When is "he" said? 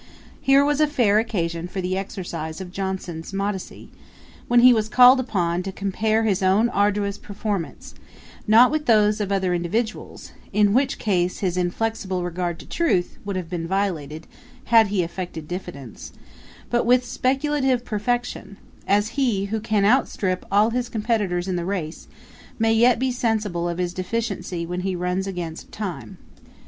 4.61-4.73, 14.87-15.03, 19.09-19.45, 24.79-24.95